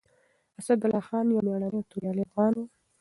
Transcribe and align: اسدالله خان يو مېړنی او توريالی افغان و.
اسدالله 0.59 1.01
خان 1.07 1.25
يو 1.33 1.43
مېړنی 1.45 1.71
او 1.77 1.87
توريالی 1.91 2.21
افغان 2.27 2.53
و. 2.55 2.63